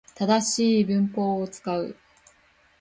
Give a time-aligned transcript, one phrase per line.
[0.15, 1.95] 正しい文法を使う